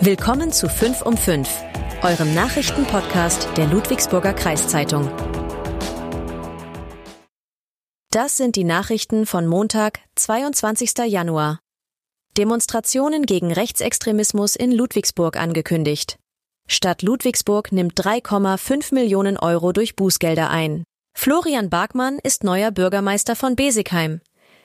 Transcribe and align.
Willkommen 0.00 0.50
zu 0.50 0.68
5 0.68 1.02
um 1.02 1.16
5, 1.16 1.48
eurem 2.02 2.34
Nachrichtenpodcast 2.34 3.48
der 3.56 3.66
Ludwigsburger 3.66 4.32
Kreiszeitung. 4.32 5.08
Das 8.10 8.36
sind 8.36 8.56
die 8.56 8.64
Nachrichten 8.64 9.26
von 9.26 9.46
Montag, 9.46 10.00
22. 10.16 10.98
Januar. 11.06 11.60
Demonstrationen 12.36 13.26
gegen 13.26 13.52
Rechtsextremismus 13.52 14.56
in 14.56 14.72
Ludwigsburg 14.72 15.36
angekündigt. 15.36 16.18
Stadt 16.68 17.02
Ludwigsburg 17.02 17.70
nimmt 17.70 17.94
3,5 18.00 18.94
Millionen 18.94 19.36
Euro 19.36 19.72
durch 19.72 19.94
Bußgelder 19.94 20.50
ein. 20.50 20.84
Florian 21.14 21.70
Barkmann 21.70 22.18
ist 22.18 22.42
neuer 22.42 22.70
Bürgermeister 22.70 23.36
von 23.36 23.54
Besigheim. 23.54 24.20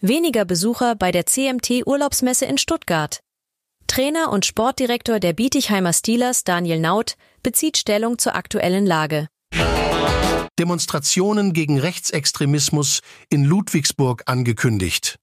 Weniger 0.00 0.44
Besucher 0.44 0.94
bei 0.94 1.12
der 1.12 1.26
CMT 1.26 1.86
Urlaubsmesse 1.86 2.46
in 2.46 2.58
Stuttgart. 2.58 3.20
Trainer 4.00 4.32
und 4.32 4.46
Sportdirektor 4.46 5.20
der 5.20 5.34
Bietigheimer 5.34 5.92
Steelers 5.92 6.42
Daniel 6.42 6.80
Naut 6.80 7.16
bezieht 7.42 7.76
Stellung 7.76 8.16
zur 8.16 8.34
aktuellen 8.34 8.86
Lage. 8.86 9.28
Demonstrationen 10.58 11.52
gegen 11.52 11.78
Rechtsextremismus 11.78 13.00
in 13.28 13.44
Ludwigsburg 13.44 14.22
angekündigt. 14.24 15.16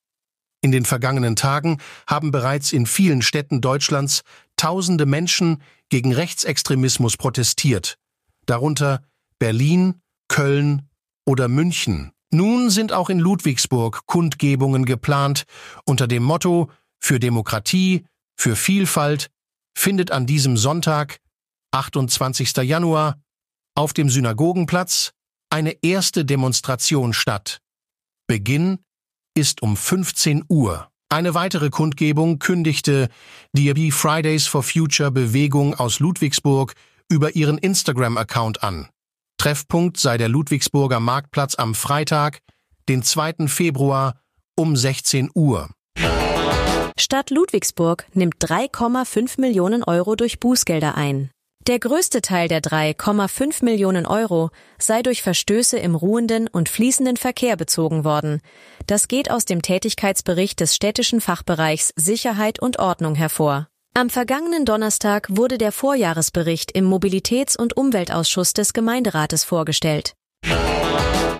In 0.62 0.71
den 0.71 0.85
vergangenen 0.85 1.35
Tagen 1.35 1.80
haben 2.08 2.30
bereits 2.30 2.71
in 2.71 2.85
vielen 2.85 3.23
Städten 3.23 3.62
Deutschlands 3.62 4.21
tausende 4.58 5.07
Menschen 5.07 5.63
gegen 5.90 6.13
Rechtsextremismus 6.13 7.18
protestiert, 7.18 7.98
darunter 8.46 9.02
Berlin, 9.40 9.96
Köln 10.27 10.88
oder 11.26 11.48
München. 11.48 12.12
Nun 12.30 12.70
sind 12.70 12.94
auch 12.94 13.09
in 13.09 13.18
Ludwigsburg 13.18 14.05
Kundgebungen 14.05 14.85
geplant 14.85 15.46
unter 15.84 16.05
dem 16.05 16.21
Motto 16.21 16.70
für 16.99 17.20
Demokratie, 17.20 18.05
für 18.38 18.55
Vielfalt 18.55 19.30
findet 19.77 20.12
an 20.12 20.26
diesem 20.26 20.57
Sonntag, 20.57 21.20
28. 21.71 22.55
Januar, 22.57 23.20
auf 23.76 23.93
dem 23.93 24.10
Synagogenplatz 24.10 25.12
eine 25.49 25.77
erste 25.82 26.26
Demonstration 26.26 27.13
statt. 27.13 27.60
Beginn 28.27 28.80
ist 29.35 29.62
um 29.62 29.77
15 29.77 30.43
Uhr. 30.49 30.90
Eine 31.10 31.34
weitere 31.34 31.70
Kundgebung 31.70 32.40
kündigte 32.40 33.08
die 33.54 33.91
Fridays 33.91 34.46
for 34.46 34.62
Future 34.62 35.12
Bewegung 35.12 35.74
aus 35.74 35.99
Ludwigsburg 35.99 36.74
über 37.10 37.35
ihren 37.35 37.58
Instagram-Account 37.58 38.63
an. 38.63 38.90
Treffpunkt 39.38 39.98
sei 39.98 40.18
der 40.18 40.27
Ludwigsburger 40.27 40.99
Marktplatz 40.99 41.55
am 41.55 41.76
Freitag, 41.76 42.40
den 42.90 43.04
2. 43.04 43.48
Februar 43.48 44.20
um 44.55 44.76
16 44.76 45.30
Uhr. 45.34 45.70
Stadt 46.99 47.29
Ludwigsburg 47.29 48.05
nimmt 48.13 48.35
3,5 48.40 49.40
Millionen 49.40 49.84
Euro 49.84 50.15
durch 50.15 50.40
Bußgelder 50.40 50.95
ein. 50.95 51.29
Der 51.67 51.79
größte 51.79 52.21
Teil 52.21 52.48
der 52.48 52.62
3,5 52.62 53.63
Millionen 53.63 54.05
Euro 54.05 54.51
sei 54.79 55.03
durch 55.03 55.21
Verstöße 55.21 55.77
im 55.77 55.95
ruhenden 55.95 56.48
und 56.48 56.70
fließenden 56.70 57.18
Verkehr 57.18 57.57
bezogen 57.57 58.05
worden. 58.05 58.41
Das 58.87 59.09
geht 59.09 59.29
aus 59.29 59.43
dem 59.43 59.62
Tätigkeitsbericht 59.62 60.59
des 60.62 60.75
städtischen 60.75 61.20
Fachbereichs 61.20 61.91
Sicherheit 61.98 62.62
und 62.62 62.79
Ordnung 62.79 63.15
hervor. 63.15 63.68
Am 63.93 64.09
vergangenen 64.09 64.63
Donnerstag 64.63 65.28
wurde 65.29 65.57
der 65.57 65.73
Vorjahresbericht 65.73 66.72
im 66.72 66.85
Mobilitäts- 66.85 67.57
und 67.57 67.75
Umweltausschuss 67.75 68.53
des 68.53 68.72
Gemeinderates 68.72 69.44
vorgestellt. 69.44 70.13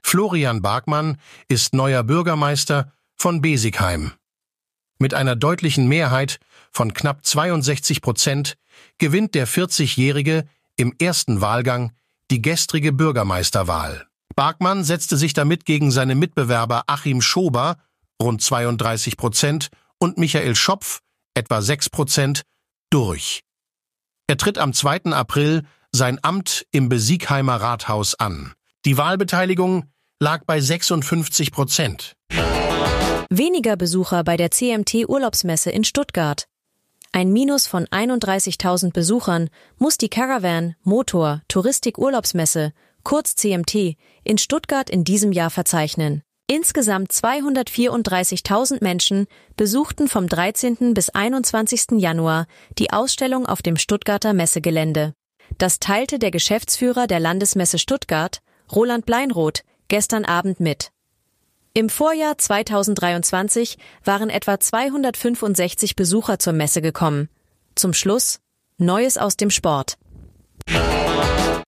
Florian 0.04 0.62
Barkmann 0.62 1.18
ist 1.48 1.74
neuer 1.74 2.04
Bürgermeister 2.04 2.92
von 3.16 3.42
Besigheim. 3.42 4.12
Mit 5.00 5.14
einer 5.14 5.36
deutlichen 5.36 5.88
Mehrheit 5.88 6.40
von 6.72 6.94
knapp 6.94 7.26
62 7.26 8.02
Prozent 8.02 8.56
gewinnt 8.98 9.36
der 9.36 9.48
40-Jährige 9.48 10.46
im 10.76 10.94
ersten 11.00 11.42
Wahlgang 11.42 11.92
die 12.32 12.42
gestrige 12.42 12.92
Bürgermeisterwahl. 12.92 14.08
Barkmann 14.36 14.84
setzte 14.84 15.18
sich 15.18 15.34
damit 15.34 15.66
gegen 15.66 15.92
seine 15.92 16.16
Mitbewerber 16.16 16.84
Achim 16.88 17.22
Schober, 17.22 17.78
rund 18.22 18.42
32 18.42 19.18
Prozent, 19.18 19.70
und 20.00 20.18
Michael 20.18 20.56
Schopf, 20.56 21.00
etwa 21.34 21.62
6 21.62 21.90
Prozent, 21.90 22.44
durch. 22.90 23.42
Er 24.28 24.38
tritt 24.38 24.58
am 24.58 24.74
2. 24.74 25.06
April 25.14 25.64
sein 25.92 26.20
Amt 26.22 26.66
im 26.72 26.90
Besiegheimer 26.90 27.56
Rathaus 27.56 28.16
an. 28.16 28.54
Die 28.86 28.98
Wahlbeteiligung 28.98 29.92
lag 30.20 30.44
bei 30.46 30.60
56 30.60 31.52
Prozent. 31.52 32.16
Weniger 33.30 33.76
Besucher 33.76 34.24
bei 34.24 34.38
der 34.38 34.52
CMT 34.52 35.10
Urlaubsmesse 35.10 35.70
in 35.70 35.84
Stuttgart. 35.84 36.48
Ein 37.12 37.34
Minus 37.34 37.68
von 37.68 37.86
31.000 37.86 38.94
Besuchern 38.94 39.50
muss 39.78 39.98
die 39.98 40.08
Caravan 40.08 40.76
Motor 40.84 41.42
Touristik 41.50 41.98
Urlaubsmesse, 41.98 42.72
kurz 43.04 43.36
CMT, 43.36 43.98
in 44.24 44.38
Stuttgart 44.38 44.90
in 44.90 45.04
diesem 45.04 45.34
Jahr 45.34 45.50
verzeichnen. 45.50 46.22
Insgesamt 46.48 47.12
234.000 47.12 48.82
Menschen 48.82 49.28
besuchten 49.58 50.08
vom 50.08 50.30
13. 50.30 50.94
bis 50.94 51.10
21. 51.10 52.00
Januar 52.00 52.48
die 52.78 52.94
Ausstellung 52.94 53.46
auf 53.46 53.62
dem 53.62 53.76
Stuttgarter 53.76 54.32
Messegelände. 54.32 55.14
Das 55.58 55.80
teilte 55.80 56.18
der 56.18 56.32
Geschäftsführer 56.32 57.08
der 57.08 57.20
Landesmesse 57.20 57.78
Stuttgart, 57.78 58.40
Roland 58.72 59.06
Bleinroth, 59.06 59.64
gestern 59.90 60.24
Abend 60.24 60.62
mit. 60.62 60.92
Im 61.78 61.90
Vorjahr 61.90 62.36
2023 62.40 63.78
waren 64.04 64.32
etwa 64.32 64.60
265 64.60 65.96
Besucher 65.96 66.40
zur 66.40 66.54
Messe 66.54 66.82
gekommen. 66.82 67.30
Zum 67.76 67.94
Schluss 67.94 68.40
Neues 68.80 69.20
aus 69.20 69.38
dem 69.38 69.52
Sport. 69.52 70.00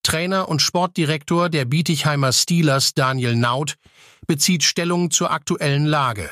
Trainer 0.02 0.50
und 0.50 0.64
Sportdirektor 0.64 1.50
der 1.50 1.66
Bietigheimer 1.66 2.31
Steelers 2.31 2.96
Daniel 2.96 3.36
Naut 3.36 3.75
bezieht 4.25 4.64
Stellung 4.64 5.12
zur 5.12 5.30
aktuellen 5.30 5.86
Lage. 5.86 6.31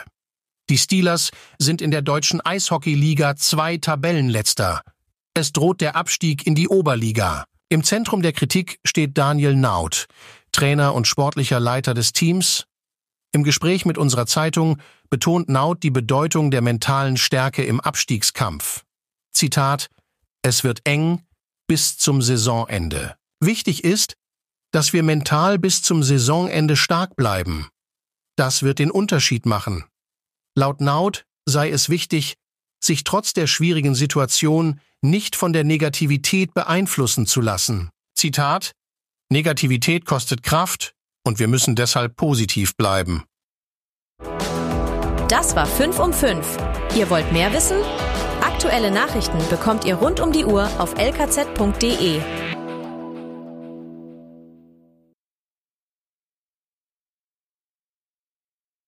Die 0.72 0.80
Steelers 0.80 1.30
sind 1.60 1.84
in 1.84 1.92
der 1.92 2.02
deutschen 2.02 2.42
Eishockeyliga 2.42 3.36
zwei 3.36 3.78
Tabellenletzter. 3.78 4.82
Es 5.36 5.54
droht 5.54 5.82
der 5.82 5.96
Abstieg 5.96 6.48
in 6.48 6.56
die 6.56 6.68
Oberliga. 6.68 7.46
Im 7.70 7.84
Zentrum 7.84 8.24
der 8.24 8.34
Kritik 8.34 8.80
steht 8.84 9.20
Daniel 9.20 9.56
Naut, 9.56 10.08
Trainer 10.52 10.96
und 10.96 11.06
sportlicher 11.06 11.60
Leiter 11.60 11.94
des 11.94 12.12
Teams 12.12 12.66
im 13.32 13.44
Gespräch 13.44 13.86
mit 13.86 13.98
unserer 13.98 14.26
Zeitung 14.26 14.80
betont 15.10 15.50
Naut 15.50 15.84
die 15.84 15.92
Bedeutung 15.92 16.52
der 16.52 16.62
mentalen 16.62 17.18
Stärke 17.18 17.64
im 17.64 17.80
Abstiegskampf. 17.80 18.84
Zitat 19.32 19.90
Es 20.42 20.64
wird 20.64 20.82
eng 20.86 21.22
bis 21.68 21.98
zum 21.98 22.22
Saisonende. 22.22 23.16
Wichtig 23.40 23.84
ist, 23.84 24.16
dass 24.72 24.94
wir 24.94 25.04
mental 25.04 25.60
bis 25.60 25.82
zum 25.82 26.04
Saisonende 26.04 26.76
stark 26.76 27.16
bleiben. 27.16 27.70
Das 28.36 28.64
wird 28.64 28.80
den 28.80 28.92
Unterschied 28.92 29.46
machen. 29.46 29.86
Laut 30.56 30.82
Naut 30.82 31.26
sei 31.46 31.70
es 31.70 31.90
wichtig, 31.90 32.36
sich 32.84 33.04
trotz 33.04 33.34
der 33.34 33.48
schwierigen 33.48 33.96
Situation 33.96 34.80
nicht 35.02 35.36
von 35.36 35.54
der 35.54 35.64
Negativität 35.64 36.54
beeinflussen 36.54 37.26
zu 37.26 37.42
lassen. 37.42 37.90
Zitat 38.16 38.72
Negativität 39.30 40.06
kostet 40.06 40.44
Kraft, 40.44 40.94
und 41.28 41.40
wir 41.40 41.48
müssen 41.48 41.76
deshalb 41.76 42.16
positiv 42.16 42.76
bleiben. 42.78 43.24
Das 45.28 45.56
war 45.56 45.66
5 45.66 46.00
um 46.00 46.14
5. 46.14 46.58
Ihr 46.96 47.10
wollt 47.10 47.32
mehr 47.34 47.54
wissen? 47.54 47.78
Aktuelle 48.42 48.92
Nachrichten 48.92 49.38
bekommt 49.50 49.84
ihr 49.86 49.96
rund 49.96 50.22
um 50.22 50.32
die 50.32 50.46
Uhr 50.46 50.70
auf 50.80 50.96
lkz.de 50.98 52.22